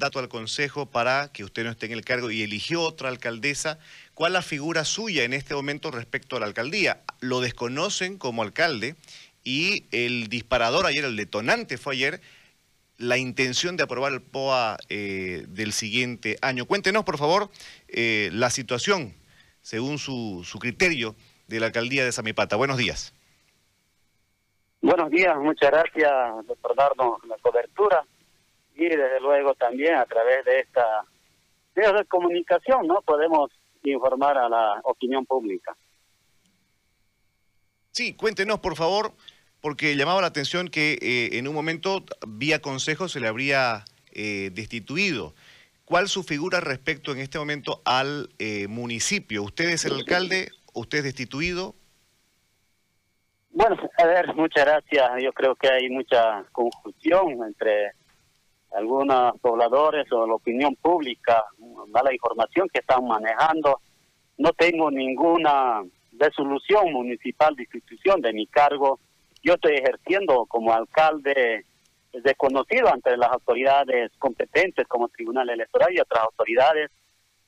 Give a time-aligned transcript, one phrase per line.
[0.00, 3.78] mandato al Consejo para que usted no esté en el cargo y eligió otra alcaldesa.
[4.14, 7.02] ¿Cuál es la figura suya en este momento respecto a la alcaldía?
[7.20, 8.96] Lo desconocen como alcalde
[9.44, 12.22] y el disparador ayer, el detonante fue ayer,
[12.96, 16.64] la intención de aprobar el POA eh, del siguiente año.
[16.64, 17.50] Cuéntenos, por favor,
[17.88, 19.12] eh, la situación,
[19.60, 21.14] según su, su criterio,
[21.46, 22.56] de la alcaldía de Samipata.
[22.56, 23.12] Buenos días.
[24.80, 26.10] Buenos días, muchas gracias
[26.62, 28.02] por darnos la cobertura
[28.80, 31.04] y desde luego también a través de esta
[31.74, 33.00] de comunicación, ¿no?
[33.02, 33.50] Podemos
[33.84, 35.74] informar a la opinión pública.
[37.90, 39.12] Sí, cuéntenos por favor,
[39.60, 44.50] porque llamaba la atención que eh, en un momento vía consejo se le habría eh,
[44.52, 45.34] destituido.
[45.84, 49.42] ¿Cuál su figura respecto en este momento al eh, municipio?
[49.42, 50.50] ¿Usted es el alcalde?
[50.72, 51.74] ¿Usted es destituido?
[53.50, 55.10] Bueno, a ver, muchas gracias.
[55.22, 57.92] Yo creo que hay mucha confusión entre
[58.72, 61.44] algunos pobladores o la opinión pública,
[61.92, 63.80] la información que están manejando.
[64.38, 68.98] No tengo ninguna resolución municipal de institución de mi cargo.
[69.42, 71.64] Yo estoy ejerciendo como alcalde
[72.12, 76.90] desconocido ante las autoridades competentes como Tribunal Electoral y otras autoridades.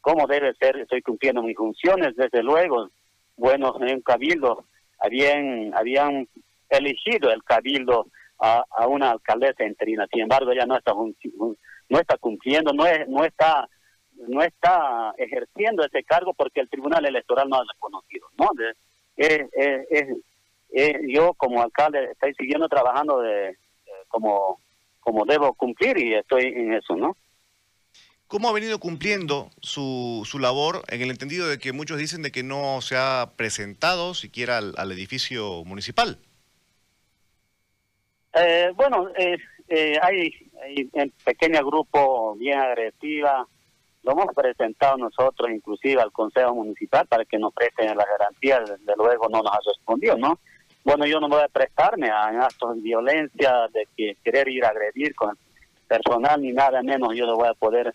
[0.00, 0.76] ¿Cómo debe ser?
[0.76, 2.88] Estoy cumpliendo mis funciones, desde luego.
[3.36, 4.64] Bueno, en cabildo
[4.98, 6.28] habían, habían
[6.68, 8.06] elegido el cabildo
[8.42, 10.06] a, a una alcaldesa interina.
[10.12, 13.68] Sin embargo, ya no está no está cumpliendo, no es, no está
[14.28, 18.50] no está ejerciendo ese cargo porque el Tribunal Electoral no ha reconocido, ¿no?
[21.08, 23.56] yo como alcalde estoy siguiendo trabajando de,
[24.08, 24.58] como
[25.00, 27.16] como debo cumplir y estoy en eso, ¿no?
[28.28, 32.32] ¿Cómo ha venido cumpliendo su, su labor en el entendido de que muchos dicen de
[32.32, 36.18] que no se ha presentado siquiera al, edificio municipal?
[38.34, 39.36] Eh, bueno, eh,
[39.68, 43.46] eh, hay, hay un pequeño grupo bien agresiva,
[44.02, 48.96] lo hemos presentado nosotros inclusive al Consejo Municipal para que nos presten las garantías, desde
[48.96, 50.38] luego no nos ha respondido, ¿no?
[50.84, 54.70] Bueno, yo no voy a prestarme a actos de violencia, de que querer ir a
[54.70, 55.38] agredir con
[55.86, 57.94] personal ni nada menos, yo no voy a poder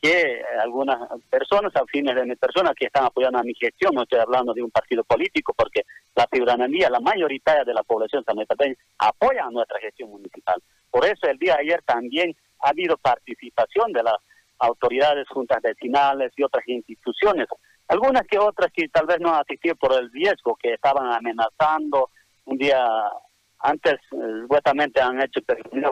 [0.00, 4.20] que algunas personas afines de mi persona que están apoyando a mi gestión, no estoy
[4.20, 5.82] hablando de un partido político, porque
[6.18, 10.60] la ciudadanía, la mayoritaria de la población sanmepateña apoya nuestra gestión municipal.
[10.90, 14.16] Por eso el día de ayer también ha habido participación de las
[14.58, 17.46] autoridades, juntas vecinales y otras instituciones,
[17.86, 22.10] algunas que otras que tal vez no han asistido por el riesgo, que estaban amenazando
[22.46, 22.84] un día
[23.60, 25.40] antes, eh, supuestamente han hecho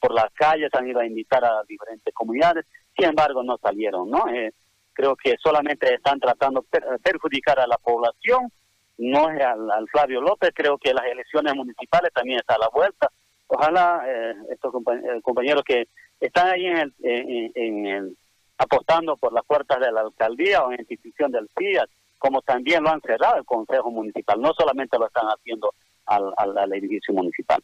[0.00, 2.64] por las calles, han ido a invitar a diferentes comunidades,
[2.96, 4.28] sin embargo no salieron, ¿no?
[4.28, 4.52] Eh,
[4.92, 8.52] creo que solamente están tratando de perjudicar a la población,
[8.98, 13.10] no es al, Flavio López, creo que las elecciones municipales también están a la vuelta.
[13.46, 15.88] Ojalá eh, estos eh, compañeros que
[16.20, 18.16] están ahí en el, en, el,
[18.58, 22.82] apostando por las puertas de la alcaldía o en la institución del CIAT, como también
[22.82, 25.74] lo han cerrado el Consejo Municipal, no solamente lo están haciendo
[26.06, 27.62] al, al, al edificio municipal.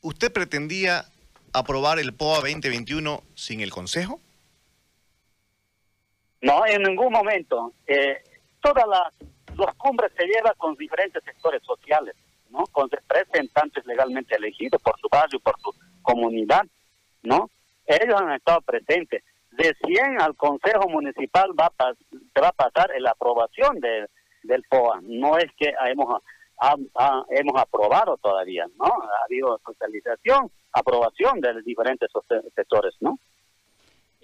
[0.00, 1.04] ¿Usted pretendía
[1.52, 4.20] aprobar el POA 2021 sin el Consejo?
[6.40, 7.72] No, en ningún momento.
[7.86, 8.22] Eh,
[8.60, 12.14] todas las, los cumbres se llevan con diferentes sectores sociales,
[12.50, 12.64] ¿no?
[12.70, 16.64] Con representantes legalmente elegidos por su barrio, por su comunidad,
[17.22, 17.50] ¿no?
[17.86, 19.24] Ellos han estado presentes.
[19.50, 21.72] De 100 al Consejo Municipal va
[22.10, 25.00] se va a pasar la aprobación del POA.
[25.02, 26.22] No es que hemos,
[27.30, 28.84] hemos aprobado todavía, ¿no?
[28.84, 32.08] Ha habido socialización, aprobación de diferentes
[32.54, 33.18] sectores, ¿no?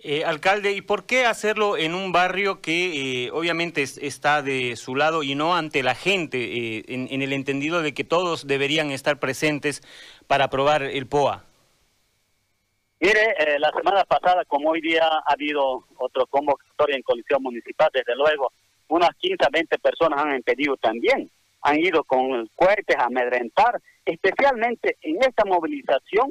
[0.07, 4.97] Eh, alcalde, ¿y por qué hacerlo en un barrio que eh, obviamente está de su
[4.97, 6.37] lado y no ante la gente,
[6.77, 9.81] eh, en, el entendido de que todos deberían estar presentes
[10.27, 11.45] para aprobar el POA?
[13.01, 18.15] Mire, la semana pasada, como hoy día ha habido otro convocatorio en colisión municipal, desde
[18.15, 18.53] luego,
[18.89, 21.31] unas 15 a 20 personas han impedido también,
[21.63, 26.31] han ido con cohetes a amedrentar, especialmente en esta movilización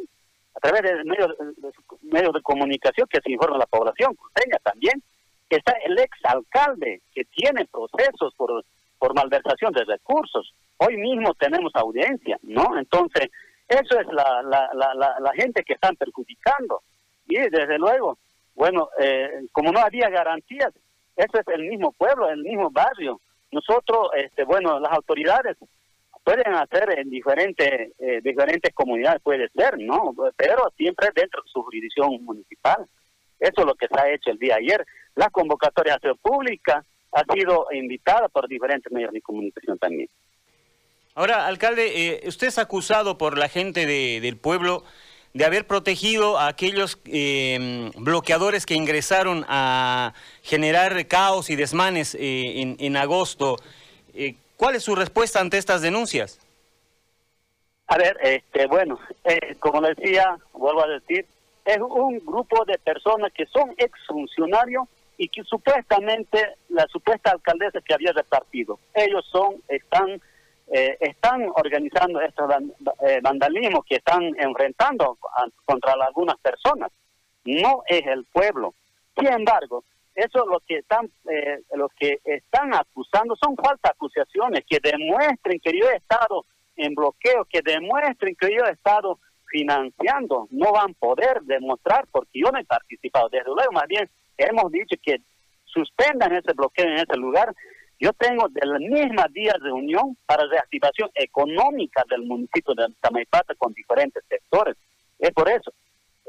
[0.56, 1.72] a través de medios de,
[2.02, 5.02] medios de comunicación que se informa la población cruceña también,
[5.50, 8.64] que está el ex alcalde que tiene procesos por,
[8.98, 10.54] por malversación de recursos.
[10.78, 12.78] Hoy mismo tenemos audiencia, ¿no?
[12.78, 13.30] Entonces,
[13.68, 16.82] eso es la, la, la, la, gente que están perjudicando.
[17.26, 18.18] Y desde luego,
[18.56, 20.74] bueno, eh, como no había garantías,
[21.16, 23.20] eso es el mismo pueblo, el mismo barrio.
[23.52, 25.58] Nosotros, este, bueno, las autoridades
[26.24, 30.14] pueden hacer en diferentes eh, diferentes comunidades, puede ser, ¿no?
[30.38, 32.86] Pero siempre dentro de su jurisdicción municipal.
[33.40, 34.86] Eso es lo que se ha hecho el día ayer.
[35.16, 40.08] La convocatoria pública ha sido invitada por diferentes medios de comunicación también.
[41.16, 44.84] Ahora, alcalde, eh, usted es acusado por la gente de, del pueblo
[45.34, 52.76] de haber protegido a aquellos em, bloqueadores que ingresaron a generar caos y desmanes eh,
[52.80, 53.58] en, agosto.
[54.64, 56.40] ¿Cuál es su respuesta ante estas denuncias?
[57.88, 61.26] A ver, este, bueno, eh, como decía, vuelvo a decir,
[61.66, 64.88] es un grupo de personas que son exfuncionarios
[65.18, 70.22] y que supuestamente la supuesta alcaldesa que había repartido, ellos son, están,
[70.72, 72.50] eh, están organizando estos
[73.06, 75.18] eh, vandalismos que están enfrentando
[75.66, 76.90] contra algunas personas.
[77.44, 78.74] No es el pueblo.
[79.18, 79.84] Sin embargo,
[80.16, 85.72] eso lo que están, eh, lo que están acusando son falsas acusaciones que demuestren que
[85.72, 86.46] yo he estado
[86.76, 90.48] en bloqueo, que demuestren que yo he estado financiando.
[90.52, 93.30] No van a poder demostrar porque yo no he participado.
[93.30, 95.18] Desde luego, más bien, hemos dicho que
[95.66, 97.54] suspendan ese bloqueo en ese lugar.
[98.00, 103.74] Yo tengo del mismo día de reunión para reactivación económica del municipio de Tamaipata con
[103.74, 104.76] diferentes sectores.
[105.20, 105.72] Es por eso.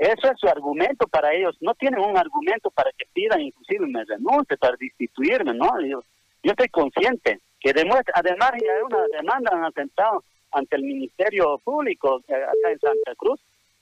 [0.05, 1.57] Eso es su argumento para ellos.
[1.61, 5.81] No tienen un argumento para que pidan inclusive me renuncie, para destituirme, ¿no?
[5.81, 6.03] Yo,
[6.43, 10.23] estoy consciente que demuestra, además hay una demanda han atentado
[10.53, 13.41] ante el Ministerio Público eh, acá en Santa Cruz.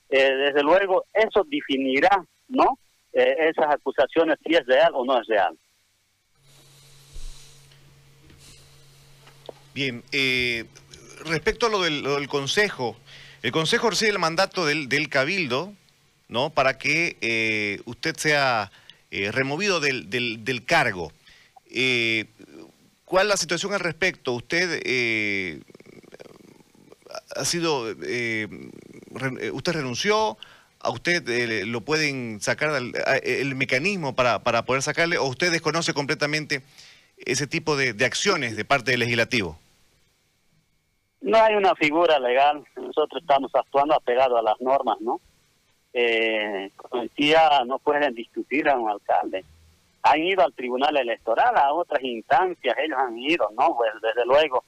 [0.09, 2.79] Eh, desde luego, eso definirá, ¿no?
[3.11, 5.57] Eh, esas acusaciones si es real o no es real.
[9.73, 10.03] Bien,
[11.25, 12.95] respecto a lo del, Consejo,
[13.41, 15.73] el Consejo recibe el mandato del, Cabildo,
[16.33, 16.49] ¿no?
[16.49, 18.71] Para que usted sea
[19.09, 21.13] removido del, del cargo.
[23.05, 24.33] ¿Cuál es la situación al respecto?
[24.33, 24.81] ¿Usted
[27.35, 28.47] ha sido, eh,
[29.39, 30.37] eh, usted renunció,
[30.79, 32.71] a usted eh, lo pueden sacar
[33.23, 36.61] el mecanismo para, para, poder sacarle, o usted desconoce completamente
[37.17, 39.57] ese tipo de, acciones de parte del legislativo.
[41.21, 45.21] No hay una figura legal, nosotros estamos actuando apegado a las normas, ¿no?
[45.93, 46.69] Eh,
[47.65, 49.43] no pueden discutir a un alcalde.
[50.03, 53.75] Han ido al tribunal electoral, a otras instancias, ellos han ido, ¿no?
[53.75, 54.63] Pues desde luego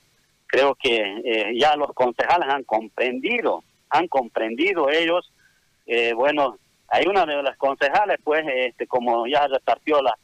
[0.47, 5.31] creo que eh, ya los concejales han comprendido, han comprendido ellos,
[5.87, 6.57] eh, bueno,
[6.87, 10.15] hay una de las concejales, pues, este, como ya repartió las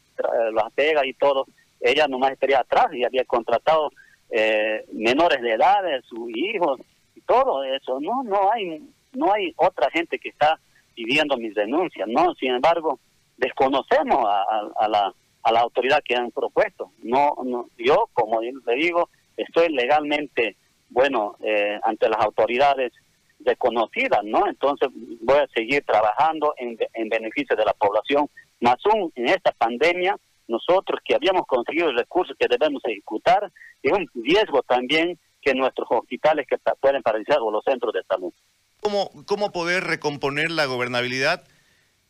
[0.51, 1.45] las pegas y todo,
[1.79, 3.91] ella nomás estaría atrás y había contratado
[4.29, 6.79] eh, menores de edad, sus hijos
[7.15, 7.99] y todo eso.
[7.99, 8.81] No, no hay,
[9.13, 10.59] no hay otra gente que está
[10.93, 12.33] pidiendo mis denuncias, no.
[12.35, 12.99] Sin embargo,
[13.37, 16.91] desconocemos a, la, a la autoridad que han propuesto.
[17.03, 17.35] No,
[17.77, 20.57] yo, como le digo, estoy legalmente,
[20.89, 22.93] bueno, eh, ante las autoridades
[23.39, 24.47] reconocidas, ¿no?
[24.47, 24.89] Entonces
[25.21, 26.77] voy a seguir trabajando en,
[27.09, 28.29] beneficio de la población.
[28.59, 30.15] Más aún en esta pandemia,
[30.47, 33.51] nosotros que habíamos conseguido el recurso que debemos ejecutar,
[33.81, 38.31] es un riesgo también que nuestros hospitales que pueden paralizar o los centros de salud.
[38.81, 41.43] ¿Cómo, ¿Cómo poder recomponer la gobernabilidad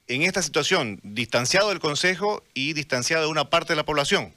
[0.07, 4.33] en esta situación, distanciado del Consejo y distanciado de una parte de la población?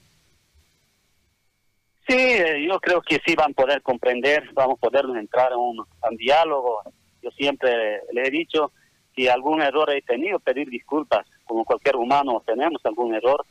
[2.06, 5.58] Sí, eh, yo creo que sí van a poder comprender, vamos a poder entrar en
[5.58, 5.86] un,
[6.18, 6.82] diálogo.
[7.22, 8.72] Yo siempre le he dicho,
[9.16, 11.26] si algún error he tenido, pedir disculpas.
[11.44, 13.46] Como cualquier humano tenemos algún error.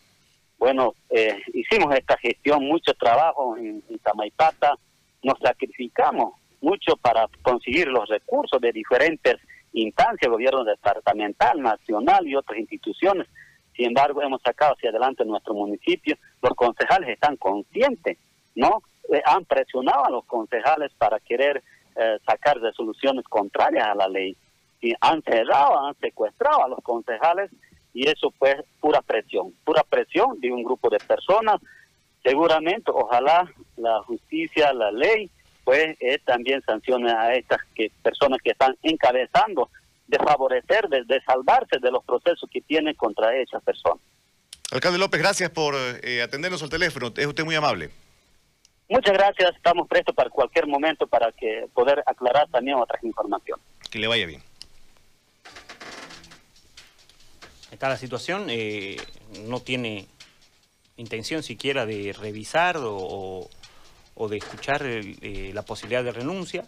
[0.59, 4.77] Bueno, eh, hicimos esta gestión, mucho trabajo en, Tamaipata,
[5.24, 9.36] nos sacrificamos mucho para conseguir los recursos de diferentes
[9.74, 13.27] instancias, gobierno departamental, nacional y otras instituciones.
[13.75, 16.16] Sin embargo, hemos sacado hacia adelante nuestro municipio.
[16.42, 18.18] Los concejales están conscientes
[18.56, 18.83] ¿no?
[19.11, 21.64] Eh, han presionado a los concejales para querer
[21.95, 24.35] eh, sacar resoluciones contrarias a la ley.
[24.81, 27.52] Y han cerrado, han secuestrado a los concejales
[27.94, 31.61] y eso fue pura presión, pura presión de un grupo de personas.
[32.23, 35.30] Seguramente, ojalá la justicia, la ley,
[35.63, 39.69] pues eh, también sancione a estas que, personas que están encabezando
[40.07, 44.01] de favorecer, de, de salvarse de los procesos que tienen contra esas personas.
[44.71, 47.13] Alcalde López, gracias por atendernos al teléfono.
[47.15, 47.91] Es usted muy amable.
[48.89, 53.65] Muchas gracias, estamos prestos para cualquier momento para que poder aclarar también otras informaciones.
[53.89, 54.41] Que le vaya bien.
[57.71, 58.97] Está la situación, eh,
[59.47, 60.07] no tiene
[60.97, 63.49] intención siquiera de revisar o,
[64.29, 66.65] de escuchar eh, la posibilidad de renuncia.